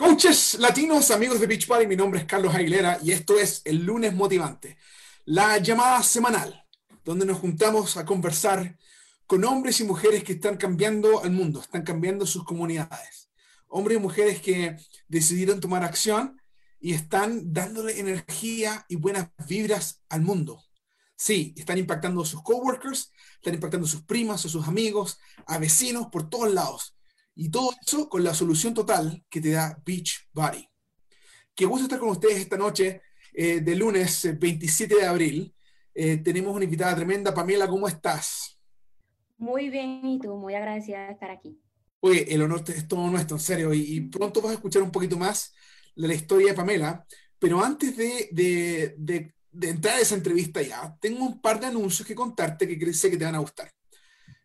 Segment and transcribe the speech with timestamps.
[0.00, 3.84] Coaches latinos, amigos de Beach Party, mi nombre es Carlos Aguilera y esto es el
[3.84, 4.78] lunes motivante,
[5.26, 6.64] la llamada semanal,
[7.04, 8.78] donde nos juntamos a conversar
[9.26, 13.28] con hombres y mujeres que están cambiando el mundo, están cambiando sus comunidades.
[13.68, 16.40] Hombres y mujeres que decidieron tomar acción
[16.80, 20.64] y están dándole energía y buenas vibras al mundo.
[21.14, 25.58] Sí, están impactando a sus coworkers, están impactando a sus primas, a sus amigos, a
[25.58, 26.96] vecinos por todos lados.
[27.40, 30.68] Y todo eso con la solución total que te da Beach Body.
[31.54, 33.00] Qué gusto estar con ustedes esta noche
[33.32, 35.54] eh, de lunes 27 eh, de abril.
[35.94, 37.32] Eh, tenemos una invitada tremenda.
[37.32, 38.60] Pamela, ¿cómo estás?
[39.38, 41.58] Muy bien, y tú, muy agradecida de estar aquí.
[42.00, 43.72] Oye, el honor es todo nuestro, en serio.
[43.72, 45.54] Y, pronto vas a escuchar un poquito más
[45.96, 47.06] de la historia de Pamela.
[47.38, 51.68] Pero antes de, de, de, de entrar a esa entrevista ya, tengo un par de
[51.68, 53.72] anuncios que contarte que sé que te van a gustar.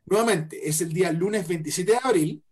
[0.06, 2.46] Nuevamente, es el día lunes 27 de abril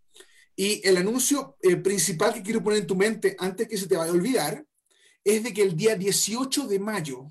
[0.55, 3.97] y el anuncio eh, principal que quiero poner en tu mente antes que se te
[3.97, 4.65] vaya a olvidar
[5.23, 7.27] es de que el día 18 de mayo,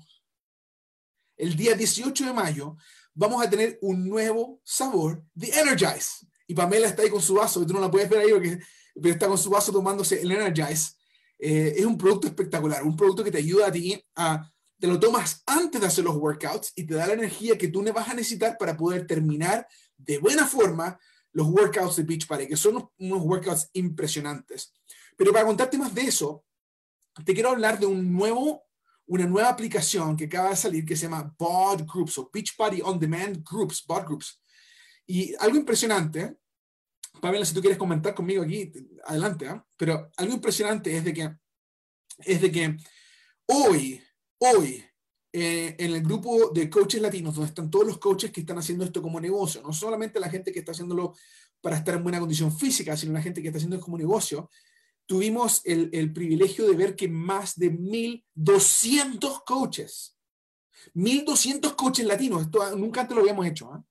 [1.37, 2.75] el día 18 de mayo,
[3.13, 6.25] vamos a tener un nuevo sabor de Energize.
[6.47, 8.59] Y Pamela está ahí con su vaso, tú no la puedes ver ahí porque
[9.09, 10.93] está con su vaso tomándose el Energize.
[11.39, 14.99] Eh, es un producto espectacular, un producto que te ayuda a ti a, te lo
[14.99, 18.13] tomas antes de hacer los workouts y te da la energía que tú vas a
[18.13, 19.67] necesitar para poder terminar
[19.97, 20.99] de buena forma
[21.33, 24.73] los workouts de Beach Party, que son unos, workouts impresionantes.
[25.17, 26.45] Pero para contarte más de eso,
[27.25, 28.63] te quiero hablar de un nuevo,
[29.07, 32.81] una nueva aplicación que acaba de salir que se llama BOD Groups o Beach Party
[32.83, 34.41] On Demand Groups, BOD Groups.
[35.05, 36.37] Y algo impresionante,
[37.19, 38.71] Pamela, si tú quieres comentar conmigo aquí,
[39.05, 39.61] adelante, ¿eh?
[39.77, 41.35] pero algo impresionante es de que,
[42.19, 42.77] es de que
[43.47, 44.01] hoy,
[44.37, 44.83] hoy,
[45.35, 48.85] eh, en el grupo de coaches latinos, donde están todos los coaches que están haciendo
[48.85, 51.15] esto como negocio, no solamente la gente que está haciéndolo
[51.59, 54.51] para estar en buena condición física, sino la gente que está haciendo esto como negocio,
[55.07, 60.15] tuvimos el, el privilegio de ver que más de 1.200 coaches,
[60.93, 63.83] 1.200 coaches latinos, esto nunca antes lo habíamos hecho, ¿eh?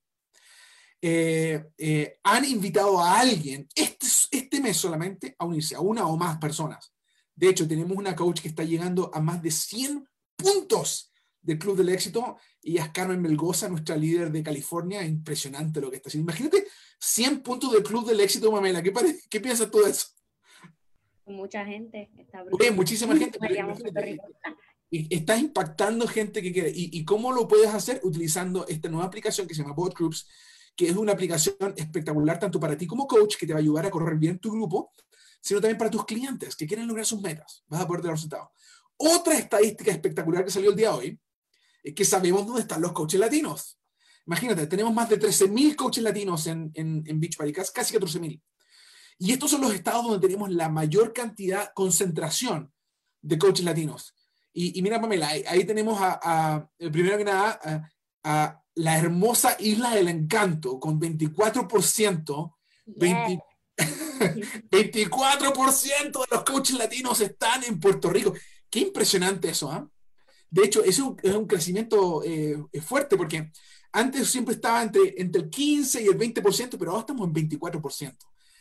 [1.77, 6.39] Eh, han invitado a alguien este, este mes solamente a unirse, a una o más
[6.39, 6.93] personas.
[7.35, 11.12] De hecho, tenemos una coach que está llegando a más de 100 puntos
[11.43, 15.05] del Club del Éxito y es Carmen Melgoza, nuestra líder de California.
[15.05, 16.31] Impresionante lo que está haciendo.
[16.31, 16.67] Imagínate
[16.99, 18.83] 100 puntos del Club del Éxito, Mamela.
[18.83, 18.93] ¿Qué,
[19.29, 20.07] ¿Qué piensas tú de eso?
[21.27, 22.11] Mucha gente.
[22.17, 23.39] Está muchísima gente.
[24.91, 26.71] Y estás impactando gente que quiere.
[26.71, 28.01] ¿Y, ¿Y, cómo lo puedes hacer?
[28.05, 30.29] Utilizando esta nueva aplicación que se llama Bot Groups,
[30.77, 33.87] que es una aplicación espectacular tanto para ti como coach, que te va a ayudar
[33.87, 34.93] a correr bien tu grupo,
[35.41, 37.65] sino también para tus clientes que quieren lograr sus metas.
[37.69, 38.49] Vas a poder tener resultados.
[38.99, 41.21] Otra estadística espectacular que salió el día de hoy
[41.83, 43.79] es que sabemos dónde están los coaches latinos.
[44.27, 48.41] Imagínate, tenemos más de 13.000 coaches latinos en, en, en Beach Party, casi 14.000.
[49.19, 52.73] Y estos son los estados donde tenemos la mayor cantidad, concentración
[53.21, 54.15] de coaches latinos.
[54.55, 57.91] Y, mira, Pamela, ahí, tenemos a, primero que nada,
[58.23, 62.55] a, la hermosa Isla del Encanto, con 24%,
[62.87, 63.43] 24%
[64.71, 65.11] de
[66.31, 68.35] los coaches latinos están en Puerto Rico.
[68.71, 69.87] Qué impresionante eso, ¿ah?
[70.53, 73.51] De hecho, es un, es un crecimiento eh, fuerte porque
[73.91, 78.15] antes siempre estaba entre, entre el 15 y el 20%, pero ahora estamos en 24%.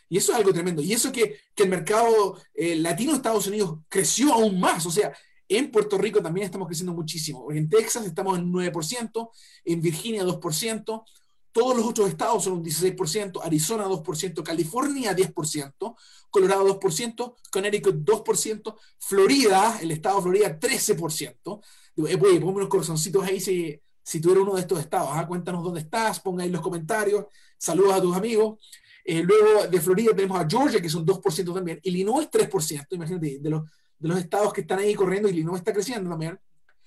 [0.07, 0.81] Y eso es algo tremendo.
[0.81, 4.85] Y eso que, que el mercado eh, latino de Estados Unidos creció aún más.
[4.85, 5.13] O sea,
[5.49, 7.51] en Puerto Rico también estamos creciendo muchísimo.
[7.51, 9.29] En Texas estamos en 9%,
[9.65, 11.03] en Virginia 2%,
[11.51, 15.95] todos los otros estados son un 16%, Arizona 2%, California 10%,
[16.29, 21.61] Colorado 2%, Connecticut 2%, Florida, el estado de Florida 13%.
[21.97, 25.09] Eh, ponme unos corazoncitos ahí si, si tú eres uno de estos estados.
[25.11, 25.27] ¿ah?
[25.27, 27.25] Cuéntanos dónde estás, ponga ahí los comentarios,
[27.57, 28.59] saludos a tus amigos.
[29.03, 31.79] Eh, luego de Florida tenemos a Georgia, que son 2% también.
[31.83, 33.63] Illinois 3%, imagínate, de los,
[33.97, 36.39] de los estados que están ahí corriendo, Illinois está creciendo también.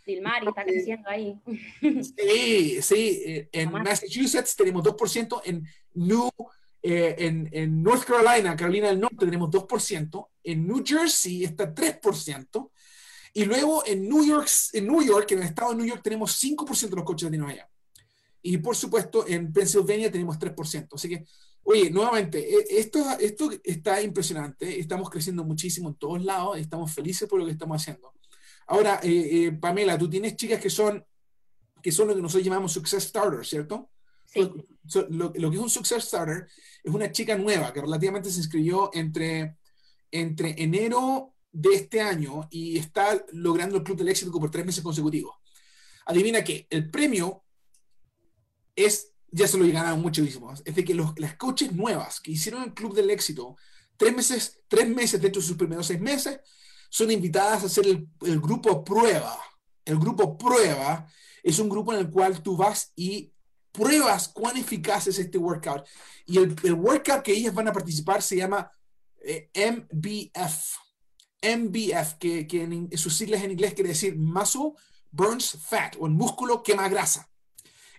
[0.06, 1.41] Dilmari está creciendo ahí.
[1.81, 3.22] Sí, sí.
[3.25, 6.31] Eh, en Massachusetts tenemos 2%, en New,
[6.82, 12.70] en, en, North Carolina, Carolina del Norte, tenemos 2%, en New Jersey está 3%,
[13.36, 16.40] y luego en New York, en New York, en el estado de New York, tenemos
[16.40, 17.69] 5% de los coches latinos allá.
[18.40, 20.94] Y por supuesto, en Pennsylvania tenemos 3%.
[20.94, 21.25] Así que,
[21.64, 24.78] oye, nuevamente, e, esto, esto está impresionante.
[24.78, 26.58] Estamos creciendo muchísimo en todos lados.
[26.58, 28.12] Estamos felices por lo que estamos haciendo.
[28.69, 31.04] Ahora, eh, eh, Pamela, tú tienes chicas que son,
[31.82, 33.90] que son lo que nosotros llamamos Success Starter, ¿cierto?
[34.26, 34.48] Sí.
[35.08, 36.46] Lo, lo, que es un Success Starter
[36.84, 39.56] es una chica nueva que relativamente se inscribió entre,
[40.12, 44.83] entre enero de este año y está logrando el Club del Éxito por tres meses
[44.83, 45.37] consecutivos.
[46.06, 47.45] Adivina que el premio
[48.75, 52.65] es, ya se lo ganaron muchísimos, es de que los, las coaches nuevas que hicieron
[52.65, 53.56] el Club del Éxito
[53.97, 56.41] tres meses, tres meses dentro de sus primeros seis meses,
[56.91, 59.39] son invitadas a hacer el, el grupo prueba.
[59.85, 61.06] El grupo prueba
[61.43, 63.33] es un grupo en el cual tú vas y
[63.71, 65.87] pruebas cuán eficaz es este workout.
[66.27, 68.71] Y el, workout que ellas van a participar se llama
[69.21, 70.83] eh, MBF.
[71.44, 74.73] MBF, que, que en, en, sus siglas en inglés quiere decir Muscle
[75.11, 77.29] Burns Fat, o el músculo quema grasa.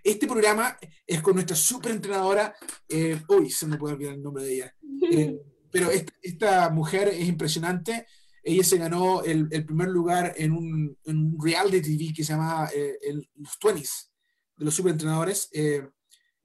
[0.04, 0.78] Este programa
[1.08, 2.56] es con nuestra super entrenadora,
[2.88, 4.76] eh, uy, se me puede olvidar el nombre de ella,
[5.12, 5.40] eh,
[5.72, 8.06] pero esta, esta, mujer es impresionante.
[8.44, 12.34] Ella se ganó el, el primer lugar en un, en un, reality TV que se
[12.34, 14.10] llama eh, el, los 20s,
[14.58, 15.50] de los superentrenadores.
[15.52, 15.88] Eh,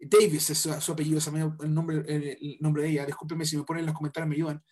[0.01, 3.07] Davis es su, su apellido, me el nombre, el nombre de ella.
[3.07, 4.65] Discúlpenme si me ponen en los comentarios, me ayudan.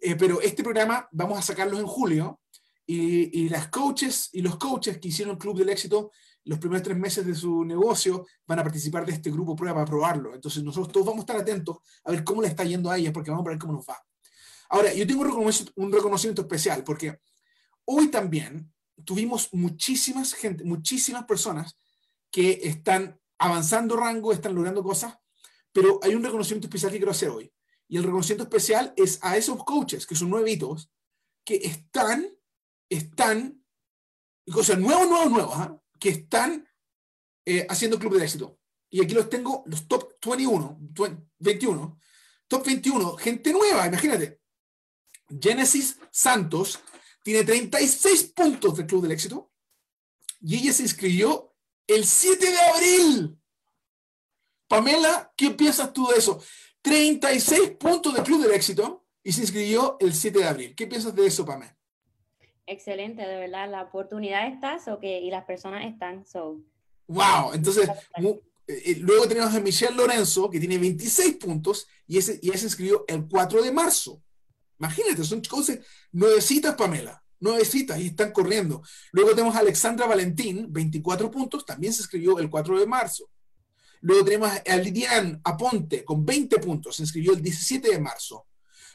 [0.00, 2.40] Eh, pero este programa vamos a sacarlos en julio
[2.86, 6.10] y, y, las coaches y los coaches que hicieron el Club del Éxito
[6.48, 9.86] los primeros tres meses de su negocio van a participar de este grupo prueba para
[9.86, 10.34] probarlo.
[10.34, 13.12] Entonces nosotros todos vamos a estar atentos a ver cómo le está yendo a ella
[13.12, 14.02] porque vamos a ver cómo nos va.
[14.70, 17.18] Ahora, yo tengo un reconocimiento, un reconocimiento especial porque
[17.84, 18.72] hoy también
[19.04, 21.76] tuvimos muchísimas gente, muchísimas personas
[22.30, 25.18] que están avanzando rango, están logrando cosas,
[25.70, 27.52] pero hay un reconocimiento especial que quiero hacer hoy.
[27.88, 30.90] Y el reconocimiento especial es a esos coaches, que son nuevitos,
[31.44, 32.28] que están,
[32.88, 33.64] están,
[34.54, 35.70] o sea, nuevos, nuevos, nuevos, ¿eh?
[35.98, 36.68] que están
[37.46, 38.58] eh, haciendo club de éxito.
[38.90, 40.78] Y aquí los tengo, los top 21,
[41.38, 42.00] 21,
[42.46, 44.40] top 21, gente nueva, imagínate.
[45.40, 46.80] Genesis Santos
[47.22, 49.52] tiene 36 puntos del club del éxito
[50.40, 51.54] y ella se inscribió
[51.86, 53.38] el 7 de abril.
[54.68, 56.42] Pamela, ¿qué piensas tú de eso?
[56.88, 60.74] 36 puntos del Club del Éxito y se inscribió el 7 de abril.
[60.74, 61.76] ¿Qué piensas de eso, Pamela?
[62.66, 63.70] Excelente, de verdad.
[63.70, 66.26] La oportunidad está so que, y las personas están.
[66.26, 66.60] So.
[67.06, 67.52] ¡Wow!
[67.54, 67.90] Entonces,
[68.66, 72.66] eh, luego tenemos a Michelle Lorenzo, que tiene 26 puntos y ese, y ese se
[72.66, 74.22] inscribió el 4 de marzo.
[74.78, 75.78] Imagínate, son cosas
[76.12, 77.22] nuevecitas, Pamela.
[77.40, 78.82] Nuevecitas y están corriendo.
[79.12, 83.30] Luego tenemos a Alexandra Valentín, 24 puntos, también se inscribió el 4 de marzo.
[84.00, 88.46] Luego tenemos a Lidian Aponte con 20 puntos, se inscribió el 17 de marzo.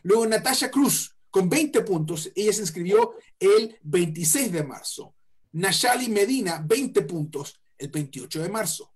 [0.03, 5.15] Luego Natasha Cruz con 20 puntos, ella se inscribió el 26 de marzo.
[5.53, 8.93] Nashali Medina, 20 puntos, el 28 de marzo.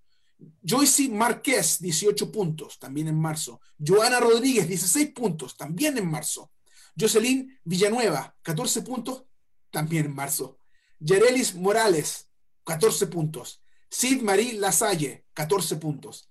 [0.61, 3.59] Joyce Márquez, 18 puntos, también en marzo.
[3.79, 6.51] Joana Rodríguez, 16 puntos, también en marzo.
[6.99, 9.23] Jocelyn Villanueva, 14 puntos,
[9.71, 10.59] también en marzo.
[10.99, 12.27] Yerelis Morales,
[12.65, 13.61] 14 puntos.
[13.89, 16.29] Sid Marie Lasalle, 14 puntos.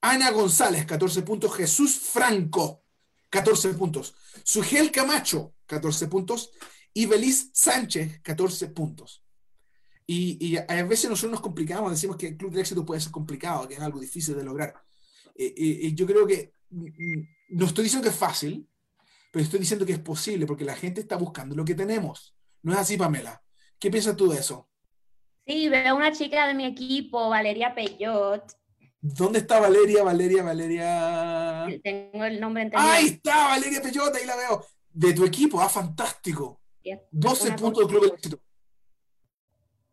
[0.00, 1.54] Ana González, 14 puntos.
[1.54, 2.84] Jesús Franco,
[3.30, 4.14] 14 puntos.
[4.44, 6.50] Sugel Camacho, 14 puntos.
[6.92, 9.22] Y Belis Sánchez, 14 puntos.
[10.06, 13.66] Y, a veces nosotros nos complicamos, decimos que el club de éxito puede ser complicado,
[13.66, 14.72] que es algo difícil de lograr.
[15.34, 16.52] Eh, eh, yo creo que
[17.48, 18.68] no estoy diciendo que es fácil,
[19.32, 22.36] pero estoy diciendo que es posible porque la gente está buscando lo que tenemos.
[22.62, 23.42] ¿No es así, Pamela?
[23.78, 24.70] ¿Qué piensas tú de eso?
[25.46, 28.42] Sí, veo una chica de mi equipo, Valeria Peyot.
[29.00, 30.02] ¿Dónde está Valeria?
[30.02, 31.66] Valeria, Valeria.
[31.84, 32.90] Tengo el nombre entendido.
[32.90, 34.66] Ahí está, Valeria Peyot, ahí la veo.
[34.90, 36.60] De tu equipo, ah, fantástico.
[37.12, 38.40] 12 puntos del Club Éxito.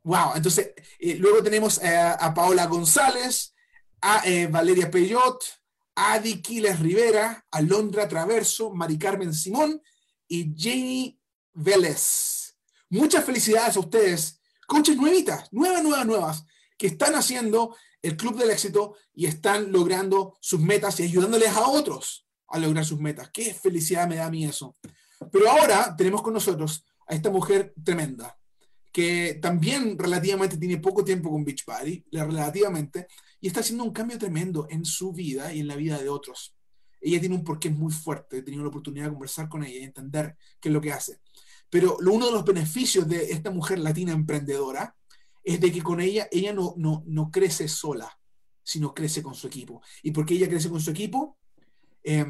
[0.04, 3.54] Wow, entonces, eh, luego tenemos eh, a Paola González,
[4.02, 5.44] a eh, Valeria Peyot,
[5.96, 9.82] a Adi Quiles Rivera, a Londra Traverso, Mari Carmen Simón
[10.28, 11.20] y Jenny
[11.54, 12.58] Vélez.
[12.90, 16.46] Muchas felicidades a ustedes coaches nuevitas, nuevas, nuevas, nuevas,
[16.78, 21.68] que están haciendo el club del éxito y están logrando sus metas y ayudándoles a
[21.68, 23.30] otros a lograr sus metas.
[23.32, 24.76] Qué felicidad me da a mí eso.
[25.32, 28.38] Pero ahora tenemos con nosotros a esta mujer tremenda,
[28.92, 33.08] que también relativamente tiene poco tiempo con Beachbody, relativamente,
[33.40, 36.56] y está haciendo un cambio tremendo en su vida y en la vida de otros.
[37.02, 39.84] Ella tiene un porqué muy fuerte, he tenido la oportunidad de conversar con ella y
[39.84, 41.20] entender qué es lo que hace.
[41.74, 44.96] Pero uno de los beneficios de esta mujer latina emprendedora
[45.44, 48.16] es de que con ella, ella no, no, no crece sola,
[48.62, 49.82] sino crece con su equipo.
[50.04, 51.40] ¿Y porque ella crece con su equipo?
[52.04, 52.28] Eh,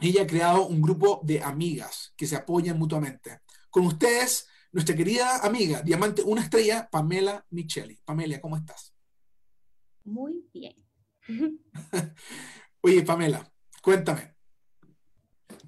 [0.00, 3.42] ella ha creado un grupo de amigas que se apoyan mutuamente.
[3.68, 8.00] Con ustedes, nuestra querida amiga, Diamante Una Estrella, Pamela Micheli.
[8.06, 8.94] Pamela, ¿cómo estás?
[10.02, 10.82] Muy bien.
[12.80, 14.35] Oye, Pamela, cuéntame,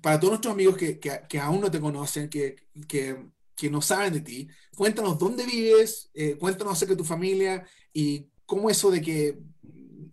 [0.01, 4.13] para todos nuestros amigos que, que, que aún no te conocen, que, que, no saben
[4.13, 9.03] de ti, cuéntanos dónde vives, eh, cuéntanos acerca de tu familia y cómo eso de
[9.03, 9.39] que,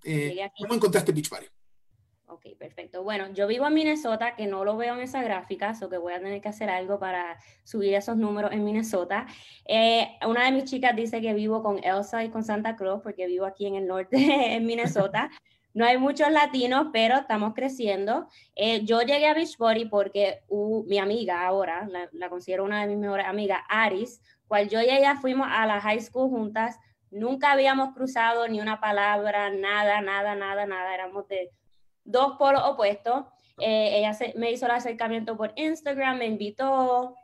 [0.04, 1.48] eh, ¿cómo encontraste Beach Party?
[2.28, 3.04] Ok, perfecto.
[3.04, 6.14] Bueno, yo vivo en Minnesota, que no lo veo en esa gráfica, o que voy
[6.14, 9.28] a tener que hacer algo para subir esos números en Minnesota.
[9.66, 13.28] Eh, una de mis chicas dice que vivo con Elsa y con Santa Cruz, porque
[13.28, 14.18] vivo aquí en el norte,
[14.56, 15.30] en Minnesota.
[15.76, 18.30] No hay muchos latinos, pero estamos creciendo.
[18.56, 20.42] Eh, yo llegué a Beachbody porque
[20.88, 25.18] mi amiga ahora, la, considero una de mis mejores amigas, Aris, cual yo y ella
[25.18, 26.80] fuimos a la high school juntas,
[27.12, 31.52] nunca habíamos cruzado ni una palabra, nada, nada, nada, nada, éramos de
[32.06, 33.26] dos polos opuestos.
[33.60, 37.16] Eh, ella me hizo el acercamiento por Instagram, me invitó,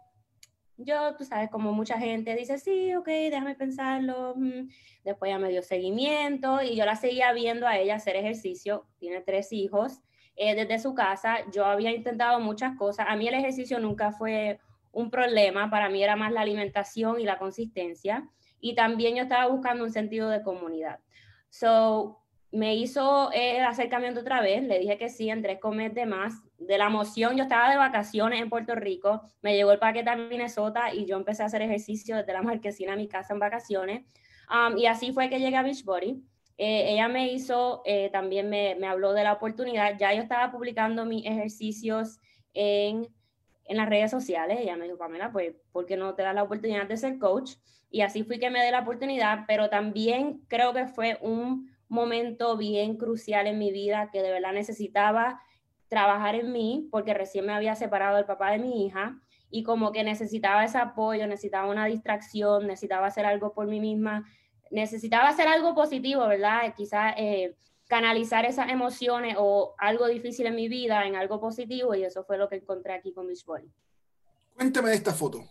[0.86, 4.34] yo, tú sabes, como mucha gente dice, sí, ok, déjame pensarlo.
[4.36, 4.70] Mm".
[5.04, 8.86] Después ya me dio seguimiento y yo la seguía viendo a ella hacer ejercicio.
[9.00, 10.02] Tiene tres hijos.
[10.36, 13.06] Eh, desde su casa, yo había intentado muchas cosas.
[13.10, 14.60] A mí el ejercicio nunca fue
[14.92, 15.70] un problema.
[15.70, 18.30] Para mí era más la alimentación y la consistencia.
[18.60, 21.00] Y también yo estaba buscando un sentido de comunidad.
[21.50, 22.21] So,
[22.52, 25.60] me hizo el acercamiento otra vez, le dije que sí, en tres
[25.94, 26.34] de más.
[26.58, 30.16] De la emoción, yo estaba de vacaciones en Puerto Rico, me llegó el paquete a
[30.16, 34.06] Minnesota y yo empecé a hacer ejercicio desde la marquesina a mi casa en vacaciones.
[34.50, 36.24] Um, y así fue que llegué a Beachbody.
[36.58, 39.98] Eh, ella me hizo, eh, también me, me, habló de la oportunidad.
[39.98, 42.20] Ya yo estaba publicando mis ejercicios
[42.54, 43.08] en,
[43.66, 44.60] en las redes sociales.
[44.60, 47.54] Ella me dijo, Pamela, pues, ¿por qué no te das la oportunidad de ser coach?
[47.90, 52.58] Y así fui que me dé la oportunidad, pero también creo que fue un momento
[52.58, 55.42] bien crucial en mi vida que de verdad necesitaba
[55.90, 59.20] trabajar en mí porque recién me había separado del papá de mi hija
[59.50, 64.26] y como que necesitaba ese apoyo, necesitaba una distracción, necesitaba hacer algo por mí misma,
[64.72, 66.74] necesitaba hacer algo positivo, ¿verdad?
[66.78, 67.58] Quizás eh,
[67.90, 72.38] canalizar esas emociones o algo difícil en mi vida en algo positivo y eso fue
[72.38, 73.70] lo que encontré aquí con Boy.
[74.56, 75.44] Cuéntame de esta foto.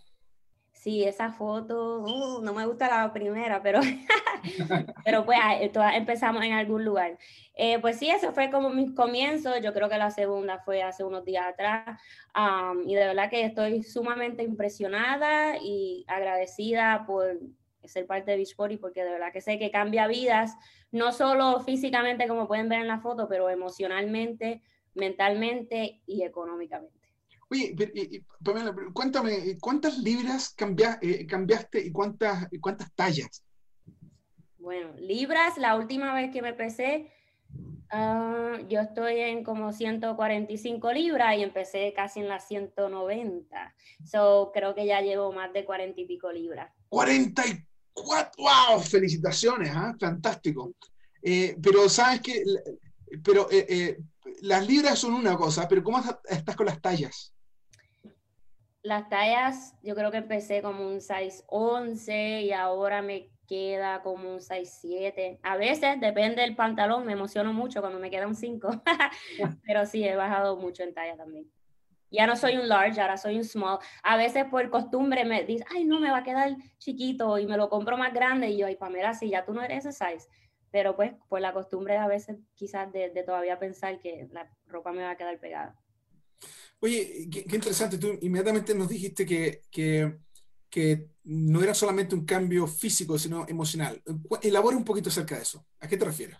[0.81, 3.81] Sí, esa foto, uh, no me gusta la primera, pero,
[5.05, 5.37] pero pues
[5.93, 7.19] empezamos en algún lugar.
[7.53, 11.03] Eh, pues sí, eso fue como mis comienzos, yo creo que la segunda fue hace
[11.03, 12.01] unos días atrás,
[12.87, 17.39] y de verdad que estoy sumamente impresionada y agradecida por
[17.83, 20.57] ser parte de Beachbody, porque de verdad que sé que cambia vidas,
[20.89, 24.63] no solo físicamente como pueden ver en la foto, pero emocionalmente,
[24.95, 27.00] mentalmente y económicamente.
[27.51, 27.75] Oye,
[28.41, 30.55] Pamela, cuéntame, ¿cuántas libras
[31.01, 33.43] eh, cambiaste y cuántas, cuántas tallas?
[34.57, 37.11] Bueno, libras, la última vez que me pesé,
[37.89, 43.75] ah, yo estoy en como 145 libras y empecé casi en las 190.
[44.05, 46.71] So, creo que ya llevo más de 40 y pico libras.
[46.87, 49.93] 44, wow, felicitaciones, ¿ah?
[49.99, 50.71] fantástico.
[51.21, 52.45] Eh, pero sabes que,
[53.21, 53.97] pero eh,
[54.43, 57.33] las libras son una cosa, pero ¿cómo estás con las tallas?
[58.83, 64.39] Las tallas, yo creo que empecé como un 6'11 y ahora me queda como un
[64.39, 65.39] 6'7.
[65.43, 68.69] A veces, depende del pantalón, me emociono mucho cuando me queda un 5.
[69.65, 71.51] Pero sí, he bajado mucho en talla también.
[72.09, 73.79] Ya no soy un large, ahora soy un small.
[74.03, 77.57] A veces por costumbre me dice, ay, no, me va a quedar chiquito y me
[77.57, 78.49] lo compro más grande.
[78.49, 80.27] Y yo, ay, Pamela, si ya tú no eres ese size.
[80.71, 85.03] Pero pues por la costumbre a veces quizás de todavía pensar que la ropa me
[85.03, 85.80] va a quedar pegada.
[86.81, 90.17] Oye, qué, interesante, tú inmediatamente nos dijiste que, que,
[90.69, 94.01] que, no era solamente un cambio físico, sino emocional.
[94.41, 95.63] Elabora un poquito acerca de eso.
[95.79, 96.37] ¿A qué te refieres?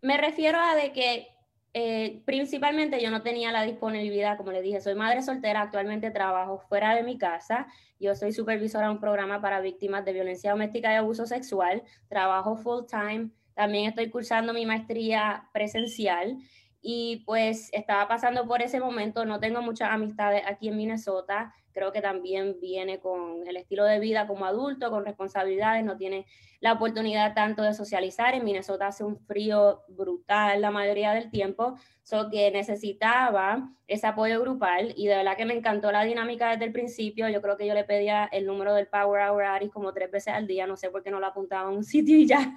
[0.00, 1.26] Me refiero a de que
[1.74, 6.58] eh, principalmente yo no tenía la disponibilidad, como le dije, soy madre soltera, actualmente trabajo
[6.58, 7.66] fuera de mi casa,
[7.98, 12.56] yo soy supervisora de un programa para víctimas de violencia doméstica y abuso sexual, trabajo
[12.56, 16.36] full time, también estoy cursando mi maestría presencial
[16.82, 21.92] y pues estaba pasando por ese momento, no tengo muchas amistades aquí en Minnesota, creo
[21.92, 26.26] que también viene con el estilo de vida como adulto, con responsabilidades, no tiene
[26.60, 28.34] la oportunidad tanto de socializar.
[28.34, 34.40] En Minnesota hace un frío brutal la mayoría del tiempo, so que necesitaba ese apoyo
[34.40, 37.28] grupal y de verdad que me encantó la dinámica desde el principio.
[37.28, 40.34] Yo creo que yo le pedía el número del Power Hour Aris como tres veces
[40.34, 42.52] al día, no sé por qué no lo apuntaba en un sitio y ya,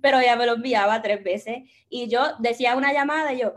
[0.00, 1.58] pero ya me lo enviaba tres veces.
[1.88, 3.52] Y yo decía una llamada y yo,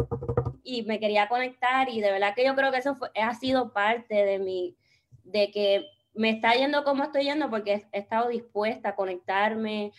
[0.63, 4.15] y me quería conectar y de verdad que yo creo que eso ha sido parte
[4.15, 4.77] de mi,
[5.23, 9.91] de que me está yendo como estoy yendo porque he estado dispuesta a conectarme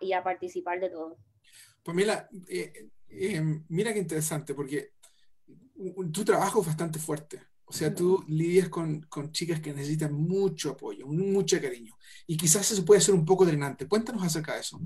[0.00, 1.16] y a participar de todo.
[1.82, 4.92] Pues mira, eh, eh, mira qué interesante porque
[6.12, 7.40] tu trabajo es bastante fuerte.
[7.68, 11.96] O sea, tú lidias con, con, chicas que necesitan mucho apoyo, mucho cariño.
[12.26, 13.88] Y quizás eso puede ser un poco drenante.
[13.88, 14.80] Cuéntanos acerca de eso.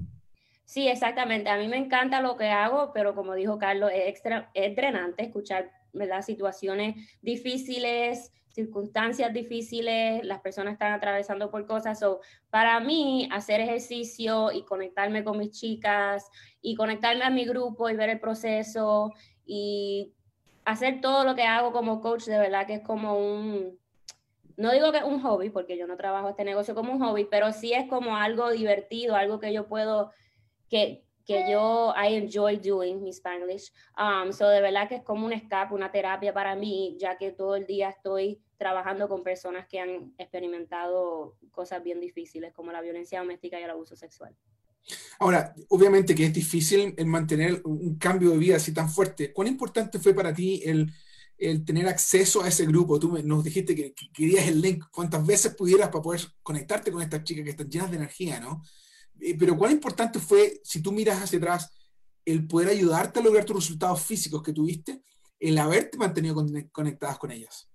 [0.70, 1.50] Sí, exactamente.
[1.50, 5.24] A mí me encanta lo que hago, pero como dijo Carlos, es, extra, es drenante
[5.24, 6.22] escuchar ¿verdad?
[6.22, 11.98] situaciones difíciles, circunstancias difíciles, las personas están atravesando por cosas.
[11.98, 16.30] So, para mí, hacer ejercicio y conectarme con mis chicas
[16.62, 19.12] y conectarme a mi grupo y ver el proceso
[19.44, 20.14] y
[20.64, 23.76] hacer todo lo que hago como coach, de verdad que es como un,
[24.56, 27.26] no digo que es un hobby, porque yo no trabajo este negocio como un hobby,
[27.28, 30.12] pero sí es como algo divertido, algo que yo puedo
[30.70, 33.72] que, que yo, I enjoy doing mi Spanish.
[33.98, 37.32] Um, so de verdad que es como un escape, una terapia para mí, ya que
[37.32, 42.80] todo el día estoy trabajando con personas que han experimentado cosas bien difíciles como la
[42.80, 44.34] violencia doméstica y el abuso sexual.
[45.18, 49.32] Ahora, obviamente que es difícil el mantener un cambio de vida así tan fuerte.
[49.32, 50.90] ¿Cuán importante fue para ti el,
[51.36, 52.98] el tener acceso a ese grupo?
[52.98, 57.02] Tú nos dijiste que, que, querías el link, cuántas veces pudieras para poder conectarte con
[57.02, 58.62] estas chicas que están llenas de energía, ¿no?
[59.20, 61.70] Eh, pero cuán importante fue, si tú miras hacia atrás,
[62.24, 65.02] el poder ayudarte a lograr tus resultados físicos que tuviste,
[65.38, 66.36] el haberte mantenido
[66.70, 67.68] conectadas con ellas.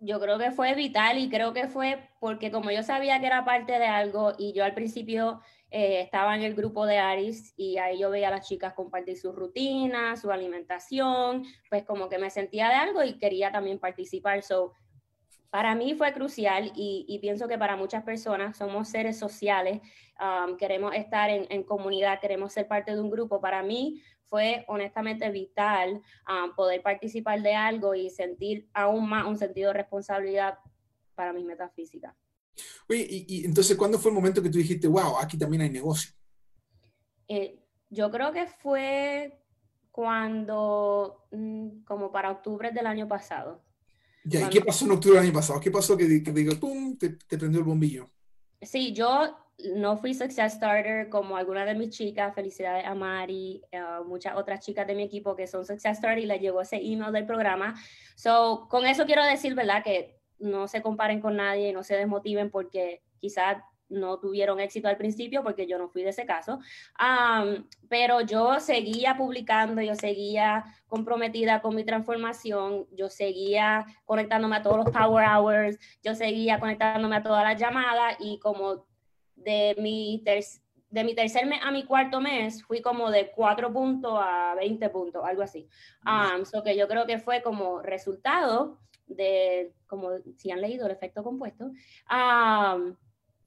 [0.00, 3.44] Yo creo que fue vital y creo que fue porque como yo sabía que era
[3.44, 7.78] parte de algo y yo al principio eh, estaba en el grupo de Aris y
[7.78, 12.30] ahí yo veía a las chicas compartir su rutina, su alimentación, pues como que me
[12.30, 14.42] sentía de algo y quería también participar.
[14.42, 14.74] So,
[15.54, 19.80] para mí fue crucial y, pienso que para muchas personas somos seres sociales,
[20.18, 23.40] um, queremos estar en, comunidad, queremos ser parte de un grupo.
[23.40, 29.38] Para mí fue honestamente vital um, poder participar de algo y sentir aún más un
[29.38, 30.58] sentido de responsabilidad
[31.14, 32.16] para mis metafísicas.
[32.88, 36.12] Oye, y, entonces, ¿cuándo fue el momento que tú dijiste, wow, aquí también hay negocio?
[37.28, 39.40] Eh, yo creo que fue
[39.92, 43.63] cuando, mm, como para octubre del año pasado.
[44.24, 45.60] ¿Y qué pasó en octubre del año pasado?
[45.60, 46.96] ¿Qué pasó que, que digo, ¡pum!
[46.96, 48.10] Te, te, prendió el bombillo.
[48.62, 49.36] Sí, yo
[49.76, 54.64] no fui Success Starter como algunas de mis chicas, felicidades a Mari, uh, muchas otras
[54.64, 57.74] chicas de mi equipo que son Success Starter y les llegó ese email del programa.
[58.16, 59.84] So, con eso quiero decir, ¿verdad?
[59.84, 64.96] Que no se comparen con nadie, no se desmotiven porque quizás no tuvieron éxito al
[64.96, 66.58] principio porque yo no fui de ese caso,
[67.88, 74.78] pero yo seguía publicando, yo seguía comprometida con mi transformación, yo seguía conectándome a todos
[74.78, 78.86] los power hours, yo seguía conectándome a todas las llamadas y como
[79.36, 80.22] de mi,
[80.90, 84.88] de mi tercer mes a mi cuarto mes fui como de 4 puntos a 20
[84.90, 85.68] puntos, algo así.
[86.06, 91.22] Um, que yo creo que fue como resultado de, como si han leído el efecto
[91.22, 91.70] compuesto,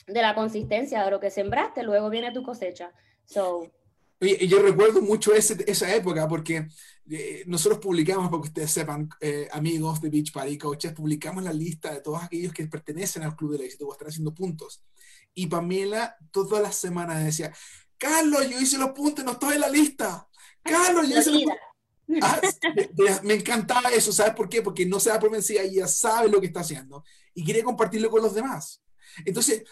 [0.07, 2.91] de la consistencia de lo que sembraste, luego viene tu cosecha.
[3.25, 3.69] So,
[4.19, 6.67] y yo recuerdo mucho ese, esa época porque
[7.09, 11.53] eh, nosotros publicamos, para que ustedes sepan, eh, amigos de Beach Party Coaches, publicamos la
[11.53, 14.83] lista de todos aquellos que pertenecen al Club del Éxito o están haciendo puntos.
[15.35, 17.53] Y Pamela todas las semanas decía,
[17.97, 20.27] Carlos, yo hice los puntos, no estoy en la lista.
[20.63, 21.61] Carlos, yo hice los puntos.
[22.21, 22.41] Ah,
[23.23, 24.61] me, encantaba eso, ¿sabes por qué?
[24.61, 28.09] Porque no se da por vencida ya sabe lo que está haciendo y quiere compartirlo
[28.09, 28.81] con los demás.
[29.25, 29.63] Entonces,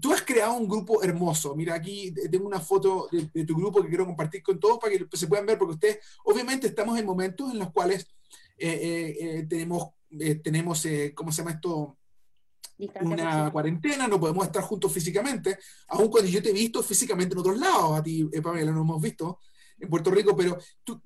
[0.00, 1.54] tú has creado un grupo hermoso.
[1.54, 5.06] Mira, aquí tengo una foto de, tu grupo que quiero compartir con todos para que
[5.16, 8.06] se puedan ver, porque ustedes, obviamente, estamos en momentos en los cuales
[8.58, 9.88] eh, eh, eh, tenemos,
[10.42, 11.98] tenemos ¿cómo se llama esto?
[13.00, 17.38] Una cuarentena, no podemos estar juntos físicamente, aun cuando yo te he visto físicamente en
[17.38, 19.38] otros lados, a ti, Pamela, no hemos visto
[19.78, 21.00] en Puerto Rico, pero tú,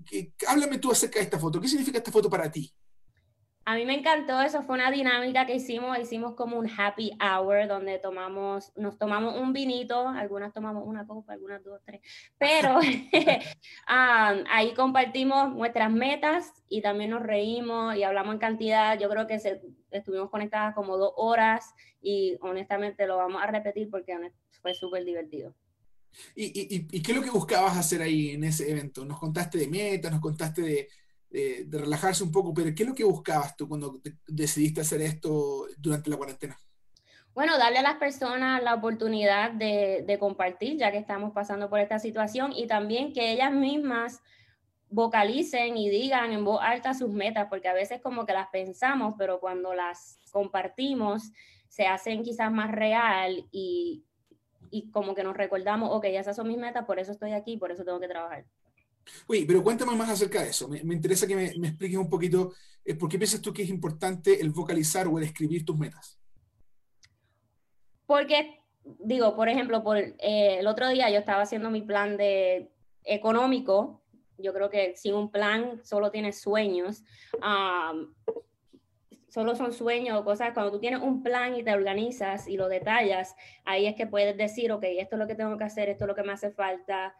[0.48, 1.61] háblame tú acerca de esta foto.
[1.61, 2.72] ¿Qué significa esta foto para ti?
[3.68, 7.66] A mí me encantó, eso fue una dinámica que hicimos, hicimos como un happy hour
[7.66, 12.00] donde tomamos, nos tomamos un vinito, algunas tomamos una copa, algunas dos, tres,
[12.38, 19.09] pero um, ahí compartimos nuestras metas y también nos reímos y hablamos en cantidad, yo
[19.11, 24.16] creo que se, estuvimos conectadas como dos horas y honestamente lo vamos a repetir porque
[24.62, 25.57] fue súper divertido.
[26.37, 29.05] ¿Y, y, y qué es lo que buscabas hacer ahí en ese evento?
[29.05, 30.88] Nos contaste de metas, nos contaste de
[31.37, 35.66] de, relajarse un poco, pero ¿qué es lo que buscabas tú cuando decidiste hacer esto
[35.79, 36.57] durante la cuarentena?
[37.35, 41.81] Bueno, darle a las personas la oportunidad de, de, compartir, ya que estamos pasando por
[41.81, 44.22] esta situación, y también que ellas mismas
[44.88, 49.14] vocalicen y digan en voz alta sus metas, porque a veces como que las pensamos,
[49.18, 51.33] pero cuando las compartimos
[51.68, 54.05] se hacen quizás más real y,
[54.70, 57.70] y como que nos recordamos, ok, esas son mis metas, por eso estoy aquí, por
[57.70, 58.46] eso tengo que trabajar.
[59.27, 60.69] Oye, pero cuéntame más acerca de eso.
[60.69, 62.53] Me, interesa que me, expliques un poquito
[62.85, 66.19] eh, por qué piensas tú que es importante el vocalizar o el escribir tus metas.
[68.07, 72.71] Porque, digo, por ejemplo, por, eh, el otro día yo estaba haciendo mi plan de
[73.05, 74.03] económico.
[74.38, 77.03] Yo creo que sin un plan solo tienes sueños.
[79.29, 80.53] solo son sueños o cosas.
[80.53, 84.37] Cuando tú tienes un plan y te organizas y lo detallas, ahí es que puedes
[84.37, 86.51] decir, ok, esto es lo que tengo que hacer, esto es lo que me hace
[86.51, 87.14] falta,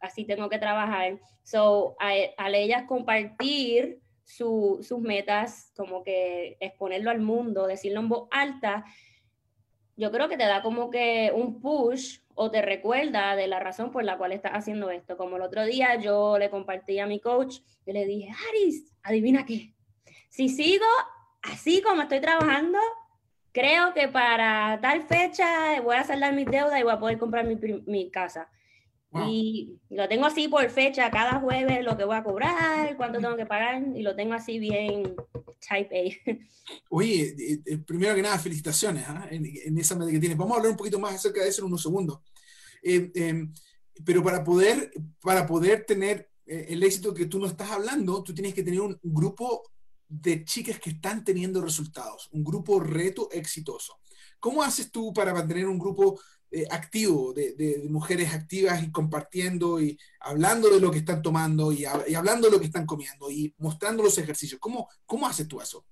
[0.00, 1.20] así tengo que trabajar.
[1.42, 8.84] So, al ellas compartir sus metas, como que exponerlo al mundo, decirlo en voz alta,
[9.96, 13.90] yo creo que te da como que un push o te recuerda de la razón
[13.90, 15.16] por la cual estás haciendo esto.
[15.16, 19.44] Como el otro día yo le compartí a mi coach y le dije, Aris, adivina
[19.44, 19.74] qué,
[20.30, 20.86] si sigo
[21.42, 22.78] así como estoy trabajando,
[23.52, 27.44] creo que para tal fecha voy a saldar mis deudas y voy a poder comprar
[27.44, 28.48] mi, mi casa.
[29.26, 33.36] Y lo tengo así por fecha, cada jueves lo que voy a cobrar, cuánto tengo
[33.36, 35.16] que pagar, y lo tengo así bien
[35.60, 36.32] type A.
[36.90, 39.26] Oye, eh, eh, primero que nada, felicitaciones ¿ah?
[39.30, 40.38] en, esa medida que tienes.
[40.38, 42.20] Vamos a hablar un poquito más acerca de eso en unos segundos.
[42.82, 43.52] Eh, em,
[44.04, 48.54] pero para poder, para poder tener el éxito que tú nos estás hablando, tú tienes
[48.54, 49.62] que tener un grupo
[50.08, 54.00] de chicas que están teniendo resultados, un grupo reto exitoso.
[54.40, 56.20] ¿Cómo haces tú para mantener un grupo
[56.52, 61.84] eh, activo, de, mujeres activas y compartiendo y hablando de lo que están tomando y,
[61.84, 64.60] hablando de lo que están comiendo y mostrando los ejercicios.
[64.60, 65.84] ¿Cómo, ¿Cómo haces tú eso?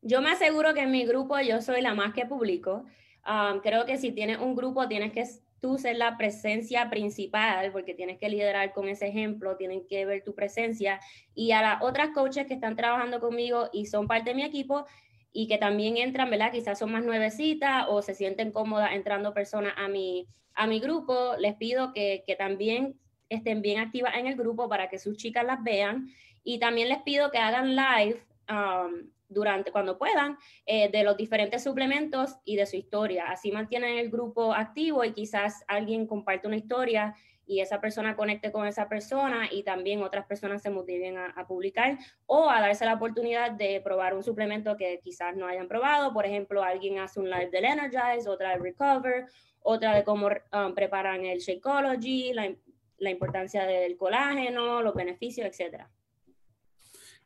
[0.00, 2.84] Yo me aseguro que en mi grupo yo soy la más que publico.
[3.26, 5.24] Um, creo que si tienes un grupo tienes que
[5.60, 10.22] tú ser la presencia principal porque tienes que liderar con ese ejemplo, tienen que ver
[10.22, 11.00] tu presencia
[11.34, 14.86] y a las otras coaches que están trabajando conmigo y son parte de mi equipo,
[15.32, 16.52] y que también entran, ¿verdad?
[16.52, 21.36] Quizás son más nuevecitas o se sienten cómodas entrando personas a mi, a mi grupo,
[21.38, 25.44] les pido que, que también estén bien activas en el grupo para que sus chicas
[25.44, 26.08] las vean
[26.42, 31.62] y también les pido que hagan live um, durante cuando puedan eh, de los diferentes
[31.62, 33.26] suplementos y de su historia.
[33.30, 37.14] Así mantienen el grupo activo y quizás alguien comparte una historia
[37.48, 41.98] y esa persona conecte con esa persona y también otras personas se motiven a, publicar
[42.26, 46.12] o a darse la oportunidad de probar un suplemento que quizás no hayan probado.
[46.12, 49.26] Por ejemplo, alguien hace un live del Energize, otra del Recover,
[49.60, 52.54] otra de cómo um, preparan el Shakeology, la,
[52.98, 55.84] la importancia del colágeno, los beneficios, etc.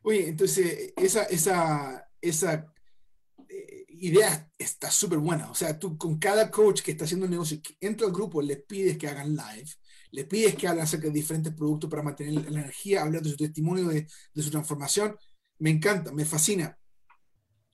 [0.03, 2.73] Oye, entonces esa, esa, esa
[3.49, 5.51] eh, idea está súper buena.
[5.51, 8.55] O sea, tú con cada coach que está haciendo un negocio, entra al grupo, le
[8.55, 9.69] pides que hagan live
[10.13, 13.35] le pides que hablen acerca de diferentes productos para mantener la energía, hablar de su
[13.35, 15.17] testimonio, de, su transformación.
[15.57, 16.77] Me encanta, me fascina.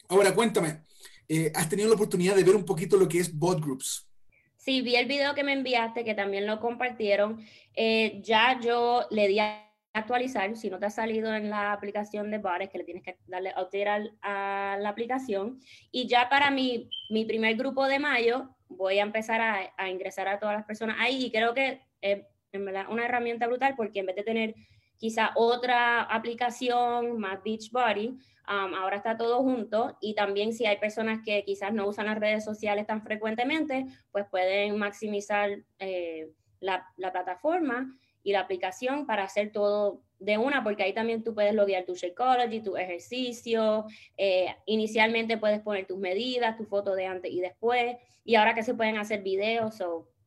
[0.08, 0.84] Ahora cuéntame,
[1.28, 4.10] eh, ¿has tenido la oportunidad de ver un poquito lo que es bot groups?
[4.56, 7.46] Sí, vi el video que me enviaste, que también lo compartieron.
[7.76, 12.32] Eh, ya yo le di a actualizar, si no te ha salido en la aplicación
[12.32, 15.60] de bots, que le tienes que darle update a, la aplicación.
[15.92, 20.30] Y ya para mi, mi primer grupo de mayo, voy a empezar a, a ingresar
[20.30, 24.16] a todas las personas ahí y creo que es una herramienta brutal porque en vez
[24.16, 24.56] de tener
[24.98, 31.20] quizá otra aplicación más Beachbody, um, ahora está todo junto y también si hay personas
[31.24, 37.12] que quizás no usan las redes sociales tan frecuentemente, pues pueden maximizar eh, la, la,
[37.14, 41.86] plataforma y la aplicación para hacer todo de una, porque ahí también tú puedes loguear
[41.86, 43.86] tu Shakeology, tu ejercicio,
[44.18, 48.64] eh, inicialmente puedes poner tus medidas, tu foto de antes y después, y ahora que
[48.64, 49.78] se pueden hacer videos,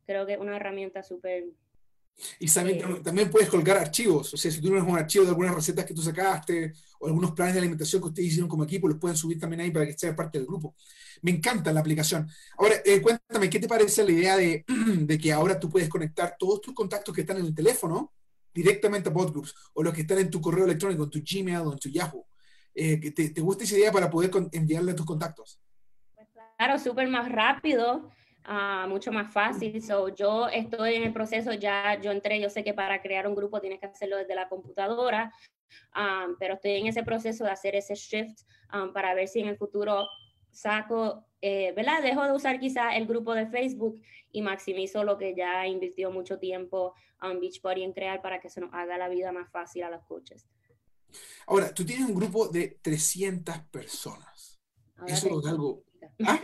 [0.06, 1.44] creo que es una herramienta súper
[2.38, 5.54] y también, también, puedes colgar archivos, o sea, si tú tienes un archivo de algunas
[5.54, 8.98] recetas que tú sacaste o algunos planes de alimentación que ustedes hicieron como equipo, los
[8.98, 10.74] pueden subir también ahí para que sea parte del grupo.
[11.22, 12.28] Me encanta la aplicación.
[12.58, 16.36] Ahora, eh, cuéntame, ¿qué te parece la idea de, de, que ahora tú puedes conectar
[16.38, 18.12] todos tus contactos que están en el teléfono
[18.54, 21.72] directamente a BotGroups o los que están en tu correo electrónico, en tu Gmail o
[21.72, 22.26] en tu Yahoo?
[22.74, 25.60] Eh, te, ¿Te gusta esa idea para poder enviarle a tus contactos?
[26.14, 28.10] Pues claro, súper más rápido
[28.44, 29.82] Ah, mucho más fácil.
[29.82, 33.34] So, yo estoy en el proceso, ya yo entré, yo sé que para crear un
[33.34, 35.32] grupo tienes que hacerlo desde la computadora,
[35.92, 39.48] ah, pero estoy en ese proceso de hacer ese shift ah, para ver si en
[39.48, 40.06] el futuro
[40.50, 42.02] saco, eh, ¿verdad?
[42.02, 44.00] Dejo de usar quizá el grupo de Facebook
[44.32, 48.60] y maximizo lo que ya invirtió mucho tiempo a Beachbody en crear para que se
[48.60, 50.46] nos haga la vida más fácil a los coaches.
[51.46, 54.60] Ahora, tú tienes un grupo de 300 personas.
[55.06, 55.84] Eso es algo...
[56.24, 56.40] ¿Ah?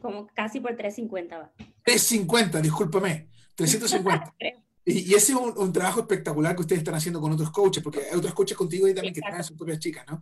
[0.00, 1.52] Como casi por 350 va.
[1.84, 4.34] 350, discúlpame, 350.
[4.84, 8.16] y, ese es un, trabajo espectacular que ustedes están haciendo con otros coaches, porque hay
[8.16, 10.20] otros coaches contigo ahí también que traen sus propias chicas, ¿no?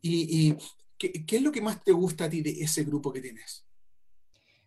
[0.00, 0.56] Y, y
[0.98, 3.66] ¿qué, ¿qué, es lo que más te gusta a ti de ese grupo que tienes?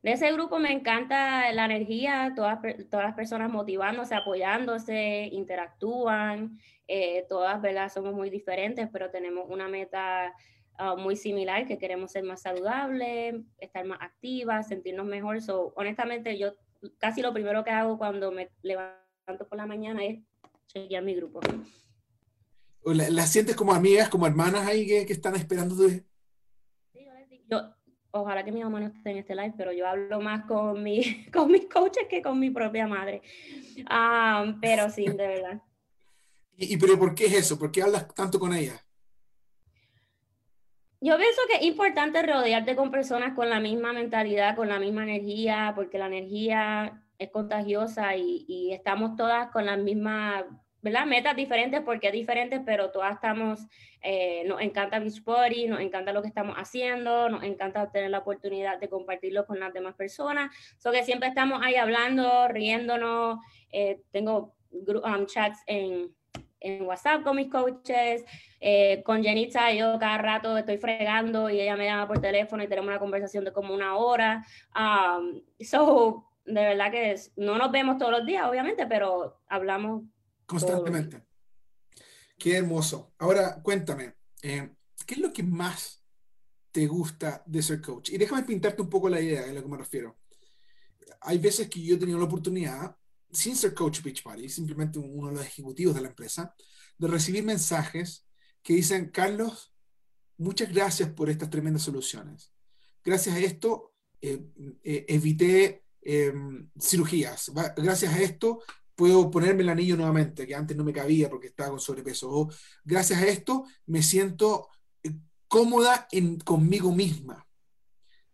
[0.03, 6.57] De ese grupo me encanta la energía, todas, todas las personas motivándose, apoyándose, interactúan,
[6.87, 7.91] eh, todas, ¿verdad?
[7.91, 10.33] Somos muy diferentes, pero tenemos una meta
[10.79, 15.41] Ah, muy similar, que queremos ser más saludables, estar más activas, sentirnos mejor.
[15.41, 16.53] So, honestamente, yo
[16.99, 20.19] casi lo primero que hago cuando me levanto por la mañana es
[20.67, 21.39] chequear mi grupo.
[22.85, 25.75] ¿Las la sientes como amigas, como hermanas ahí que, que están esperando?
[25.75, 26.05] Sí,
[27.49, 27.73] yo,
[28.11, 31.25] ojalá que mi mamá no esté en este live, pero yo hablo más con, mi,
[31.33, 33.23] con mis coaches que con mi propia madre.
[33.89, 35.61] Ah, pero sí, de verdad.
[36.55, 37.57] ¿Y, ¿Y, pero por qué es eso?
[37.57, 38.79] ¿Por qué hablas tanto con ella?
[40.99, 45.03] Yo pienso que es importante rodearte con personas con la misma mentalidad, con la misma
[45.03, 50.45] energía, porque la energía es contagiosa y, estamos todas con las mismas
[50.81, 53.59] metas diferentes, porque es diferente, pero todas estamos,
[54.01, 58.79] eh, nos encanta Beachbody, nos encanta lo que estamos haciendo, nos encanta tener la oportunidad
[58.79, 63.39] de compartirlo con las demás personas, so que siempre estamos ahí hablando, riéndonos,
[63.71, 66.15] eh, tengo um, chats en,
[66.59, 68.23] en WhatsApp con mis coaches,
[68.59, 72.67] eh, con Jenitza yo cada rato estoy fregando y ella me llama por teléfono y
[72.67, 74.45] tenemos una conversación de como una hora.
[74.75, 80.03] Um, so, de verdad que no nos vemos todos los días, obviamente, pero hablamos
[80.45, 81.23] constantemente.
[82.37, 83.13] Qué hermoso.
[83.17, 84.69] Ahora, cuéntame, eh,
[85.05, 86.03] ¿qué es lo que más
[86.71, 88.11] te gusta de ser coach?
[88.11, 90.17] Y déjame pintarte un poco la idea a lo que me refiero.
[91.21, 92.95] Hay veces que yo he tenido la oportunidad,
[93.31, 96.53] sin ser coach Beach Party, simplemente uno de los ejecutivos de la empresa,
[96.97, 98.25] de recibir mensajes
[98.63, 99.73] que dicen, Carlos,
[100.37, 102.51] muchas gracias por estas tremendas soluciones.
[103.03, 104.41] Gracias a esto eh,
[104.83, 107.51] eh, evité em, cirugías.
[107.75, 108.61] Gracias a esto
[108.95, 112.49] puedo ponerme el anillo nuevamente, que antes no me cabía porque estaba con sobrepeso.
[112.83, 114.69] Gracias a esto me siento
[115.03, 115.11] eh,
[115.47, 117.47] cómoda en, conmigo misma.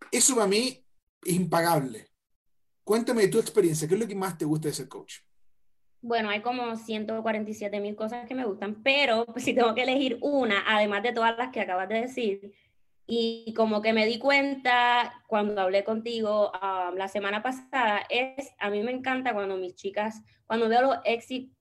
[0.09, 0.85] Eso para mí
[1.25, 2.12] es impagable.
[2.83, 5.19] Cuéntame de tu experiencia, ¿qué es lo que más te gusta de ser coach?
[6.01, 10.63] Bueno, hay como 147 mil cosas que me gustan, pero si tengo que elegir una,
[10.67, 12.53] además de todas las que acabas de decir,
[13.05, 18.69] y como que me di cuenta cuando hablé contigo um, la semana pasada, es, a
[18.69, 20.97] mí me encanta cuando mis chicas, cuando veo los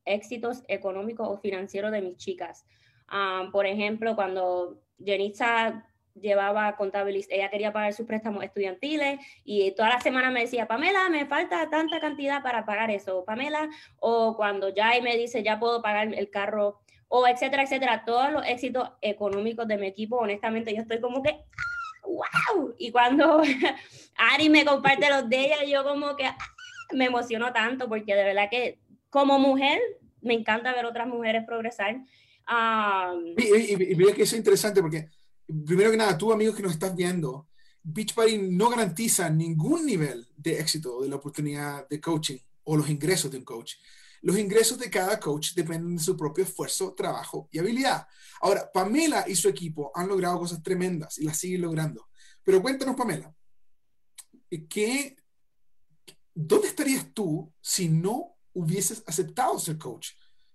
[0.04, 2.64] éxitos económicos o financieros de mis chicas.
[3.12, 5.84] Um, por ejemplo, cuando Jenitza
[6.20, 11.08] llevaba contabilidad, ella quería pagar sus préstamos estudiantiles y toda la semana me decía, Pamela,
[11.08, 15.82] me falta tanta cantidad para pagar eso, Pamela, o cuando ya me dice, ya puedo
[15.82, 20.82] pagar el carro o etcétera, etcétera, todos los éxitos económicos de mi equipo, honestamente yo
[20.82, 21.44] estoy como que,
[22.04, 23.42] wow, y cuando
[24.16, 26.24] Ari me comparte los de ella, yo como que
[26.92, 28.78] me emociono tanto porque de verdad que
[29.10, 29.78] como mujer
[30.22, 31.96] me encanta ver otras mujeres progresar.
[33.36, 35.08] y, y, que eso es interesante porque,
[35.46, 37.48] primero que nada, tú amigos que nos estás viendo,
[37.82, 42.88] Beach Party no garantiza ningún nivel de éxito de la oportunidad de coaching o los
[42.88, 43.74] ingresos de un coach.
[44.22, 48.06] Los ingresos de cada coach dependen de su propio esfuerzo, trabajo y habilidad.
[48.40, 52.08] Ahora, Pamela y su equipo han logrado cosas tremendas y las siguen logrando.
[52.44, 53.34] Pero cuéntanos, Pamela,
[54.68, 55.16] ¿qué,
[56.32, 60.10] ¿dónde estarías tú si no hubieses aceptado ser coach?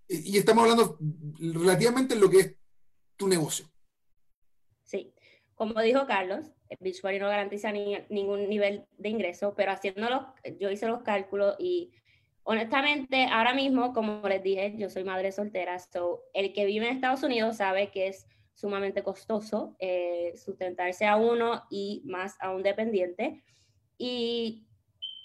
[0.08, 0.97] Y estamos hablando
[1.38, 2.56] relativamente en lo que es
[3.17, 3.69] tu negocio.
[5.58, 11.02] Como dijo Carlos, Beachbody no garantiza ningún nivel de ingreso, pero haciéndolo, yo hice los
[11.02, 11.91] cálculos y
[12.43, 16.93] honestamente, ahora mismo, como les dije, yo soy madre soltera, so el que vive en
[16.93, 22.62] Estados Unidos sabe que es sumamente costoso eh, sustentarse a uno y más a un
[22.62, 23.43] dependiente.
[23.98, 24.67] Y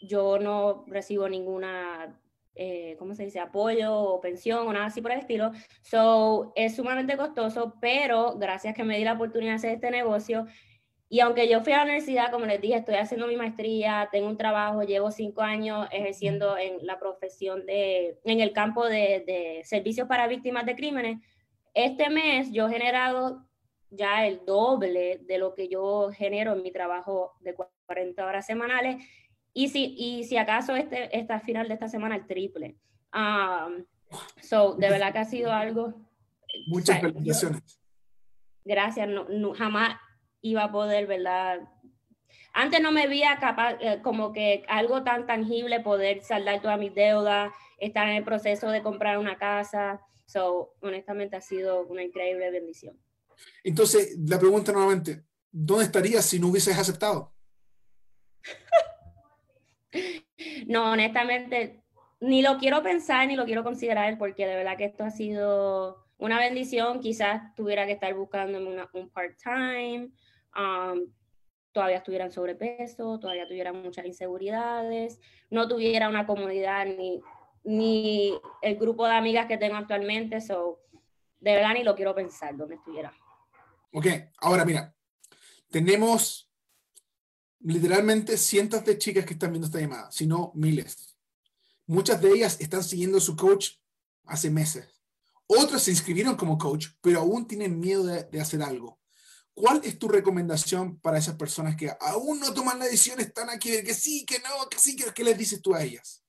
[0.01, 2.18] yo no recibo ninguna,
[2.55, 5.53] eh, ¿cómo se dice?, apoyo o pensión o nada así por el estilo.
[5.83, 10.47] So, es sumamente costoso, pero gracias que me di la oportunidad de hacer este negocio,
[11.12, 14.29] y aunque yo fui a la universidad, como les dije, estoy haciendo mi maestría, tengo
[14.29, 19.61] un trabajo, llevo cinco años ejerciendo en la profesión de, en el campo de, de
[19.62, 21.19] servicios para víctimas de crímenes.
[21.75, 23.47] Este mes yo he generado
[23.91, 29.05] ya el doble de lo que yo genero en mi trabajo de 40 horas semanales
[29.55, 32.77] y si, y si acaso este, esta final de esta semana el triple.
[33.15, 33.85] Um,
[34.41, 35.95] so, de verdad que ha sido algo...
[36.67, 37.81] Muchas felicitaciones.
[38.65, 39.99] Gracias, no, jamás
[40.41, 41.61] iba a poder, ¿verdad?
[42.53, 46.95] Antes no me veía capaz, eh, como que algo tan tangible, poder saldar todas mis
[46.95, 50.01] deudas, estar en el proceso de comprar una casa.
[50.27, 52.99] So, honestamente ha sido una increíble bendición.
[53.65, 57.35] Entonces, la pregunta nuevamente, ¿dónde estarías si no hubieses aceptado?
[60.66, 61.83] no, honestamente,
[62.20, 66.05] ni lo quiero pensar ni lo quiero considerar porque de verdad que esto ha sido
[66.18, 67.00] una bendición.
[67.00, 70.11] Quizás tuviera que estar buscando un part-time
[71.72, 75.18] todavía estuviera sobrepeso, todavía tuviera muchas inseguridades,
[75.50, 77.20] no tuviera una comodidad ni,
[77.64, 80.81] ni el grupo de amigas que tengo actualmente, so,
[81.40, 83.12] de verdad ni lo quiero pensar donde estuviera.
[83.92, 84.07] Ok,
[84.38, 84.94] ahora mira,
[85.70, 86.52] tenemos
[87.64, 91.16] literalmente cientos de chicas que están viendo esta llamada, si no miles.
[91.87, 93.77] Muchas de ellas están siguiendo su coach
[94.25, 95.03] hace meses.
[95.46, 99.03] Otras se inscribieron como coach, pero aún tienen miedo de hacer algo.
[99.55, 103.70] ¿Cuál es tu recomendación para esas personas que aún no toman la decisión, están aquí
[103.70, 106.22] de que sí, que no, que sí, que, ¿qué les dices tú a ellas?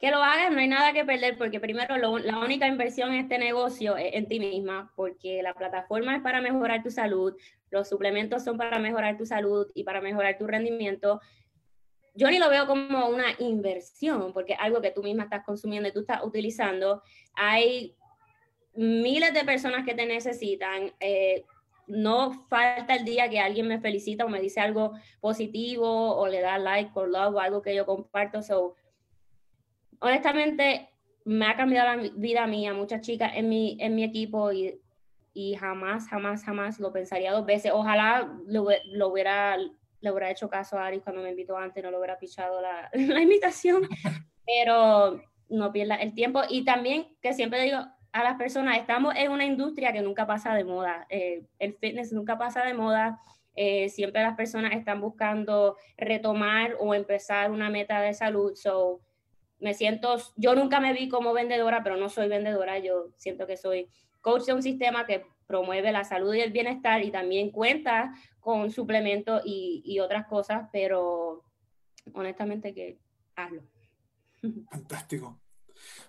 [0.00, 3.38] Que lo hagan, no hay nada que perder, porque primero la única inversión en este
[3.38, 7.36] negocio es en ti misma, porque la plataforma es para mejorar tu salud,
[7.70, 11.20] los suplementos son para mejorar tu salud y para mejorar tu rendimiento.
[12.14, 15.88] Yo ni lo veo como una inversión, porque es algo que tú misma estás consumiendo
[15.88, 17.02] y tú estás utilizando.
[17.34, 17.94] Hay
[18.74, 20.92] miles de personas que te necesitan.
[20.98, 21.44] Eh,
[21.86, 26.40] no falta el día que alguien me felicita o me dice algo positivo o le
[26.40, 28.42] da like por love o algo que yo comparto.
[28.42, 28.74] So,
[30.00, 30.88] honestamente,
[31.24, 34.80] me ha cambiado la vida mía, muchas chicas en mi, en mi equipo y,
[35.58, 37.72] jamás, jamás, jamás lo pensaría dos veces.
[37.72, 41.90] Ojalá lo, lo hubiera, le hubiera hecho caso a Ari cuando me invitó antes, no
[41.90, 43.88] le hubiera pichado la, la invitación,
[44.44, 46.42] pero no pierda el tiempo.
[46.48, 47.78] Y también que siempre digo
[48.12, 52.12] a las personas, estamos en una industria que nunca pasa de moda, eh, el fitness
[52.12, 53.20] nunca pasa de moda.
[53.56, 58.54] Eh, siempre las personas están buscando retomar o empezar una meta de salud.
[58.54, 59.00] So,
[59.60, 63.56] me siento, yo nunca me vi como vendedora, pero no soy vendedora, yo siento que
[63.56, 63.88] soy
[64.20, 68.70] coach de un sistema que promueve la salud y el bienestar y también cuenta con
[68.70, 71.44] suplementos y, y otras cosas, pero
[72.14, 72.98] honestamente que
[73.36, 73.62] hazlo.
[74.70, 75.40] Fantástico.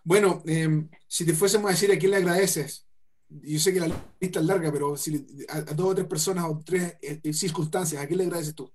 [0.04, 2.88] Bueno, eh, si te fuésemos a decir a quién le agradeces,
[3.30, 3.88] yo sé que la
[4.20, 8.02] lista es larga, pero si a, a dos o tres personas o tres eh, circunstancias,
[8.02, 8.72] ¿a quién le agradeces tú?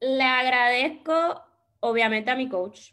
[0.00, 1.42] Le agradezco,
[1.80, 2.92] obviamente, a mi coach,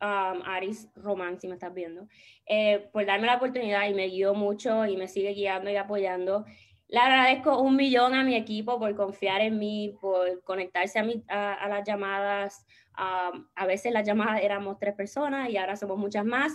[0.00, 2.06] um, Aris Román, si me estás viendo,
[2.46, 6.44] eh, por darme la oportunidad y me guió mucho y me sigue guiando y apoyando.
[6.88, 11.24] Le agradezco un millón a mi equipo por confiar en mí, por conectarse a, mi,
[11.28, 12.66] a, a las llamadas.
[12.98, 16.52] Um, a veces las llamadas éramos tres personas y ahora somos muchas más.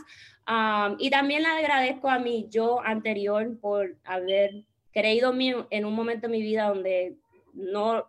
[0.48, 5.86] Um, y también le agradezco a mi yo anterior por haber creído en mí en
[5.86, 7.18] un momento de mi vida donde
[7.54, 8.06] no,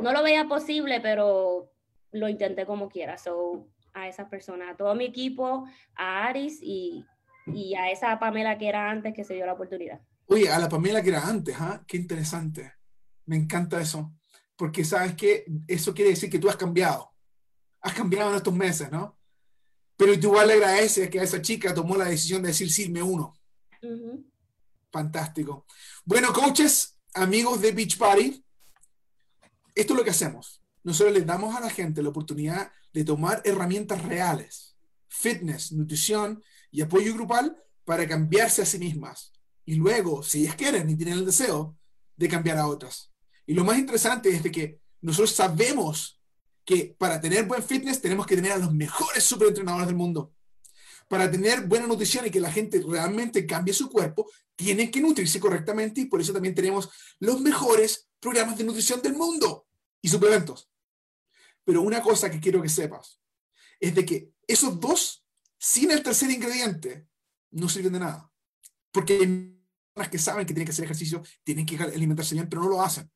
[0.00, 1.70] no lo veía posible, pero
[2.12, 3.18] lo intenté como quiera.
[3.18, 7.04] So, a esas personas, a todo mi equipo, a Aris y,
[7.46, 10.00] y a esa Pamela que era antes que se dio la oportunidad.
[10.26, 11.82] Oye, a la Pamela que era antes, ¿ah?
[11.86, 12.72] Qué interesante.
[13.26, 14.12] Me encanta eso.
[14.56, 17.12] Porque sabes que eso quiere decir que tú has cambiado.
[17.80, 19.18] Has cambiado en estos meses, ¿no?
[19.96, 22.88] Pero tú igual le agradeces que a esa chica tomó la decisión de decir sí,
[22.88, 23.34] me uno.
[23.82, 24.24] Uh -huh.
[24.90, 25.66] Fantástico.
[26.04, 28.43] Bueno, coaches, amigos de Beach Party,
[29.74, 30.62] esto es lo que hacemos.
[30.82, 34.76] Nosotros les damos a la gente la oportunidad de tomar herramientas reales,
[35.08, 39.32] fitness, nutrición y apoyo grupal para cambiarse a sí mismas.
[39.64, 41.76] Y luego, si ellas quieren y tienen el deseo,
[42.16, 43.10] de cambiar a otras.
[43.46, 46.20] Y lo más interesante es de que nosotros sabemos
[46.64, 50.32] que para tener buen fitness tenemos que tener a los mejores superentrenadores del mundo.
[51.08, 55.40] Para tener buena nutrición y que la gente realmente cambie su cuerpo, tienen que nutrirse
[55.40, 59.63] correctamente y por eso también tenemos los mejores programas de nutrición del mundo
[60.04, 60.70] y suplementos.
[61.64, 63.22] Pero una cosa que quiero que sepas
[63.80, 65.26] es de que esos dos,
[65.58, 67.08] sin el tercer ingrediente,
[67.52, 68.30] no sirven de nada.
[68.92, 69.58] Porque hay
[69.94, 72.82] personas que saben que tienen que hacer ejercicio, tienen que alimentarse bien, pero no lo
[72.82, 73.10] hacen.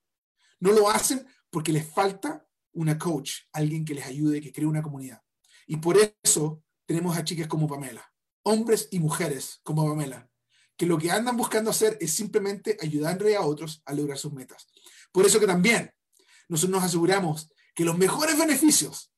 [0.60, 4.82] No lo hacen porque les falta una coach, alguien que les ayude, que cree una
[4.82, 5.22] comunidad.
[5.66, 8.10] Y por eso tenemos a chicas como Pamela,
[8.44, 10.30] hombres y mujeres como Pamela,
[10.74, 14.66] que lo que andan buscando hacer es simplemente ayudar a otros a lograr sus metas.
[15.12, 15.92] Por eso que también
[16.48, 19.12] nosotros nos aseguramos que los mejores beneficios,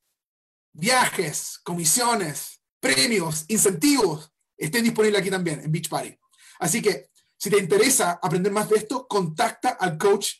[0.72, 6.18] viajes, comisiones, premios, incentivos, estén disponibles aquí también en Beach Party.
[6.58, 10.32] Así que si te interesa aprender más de esto, contacta al coach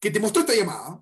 [0.00, 1.00] que te mostró esta llamada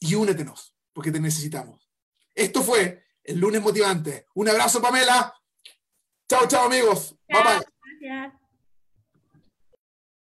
[0.00, 1.90] y únetenos, porque te necesitamos.
[2.34, 4.26] Esto fue el lunes motivante.
[4.34, 5.34] Un abrazo, Pamela.
[6.28, 7.14] Chao, chao, amigos.
[7.28, 7.66] Bye bye.
[8.00, 8.37] Gracias.